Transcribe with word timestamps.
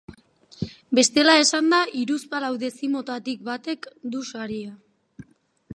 Bestela 0.99 1.35
esanda, 1.41 1.81
hiruzpalau 1.99 2.51
dezimotatik 2.65 3.45
batek 3.53 3.87
du 4.17 4.25
saria. 4.31 4.75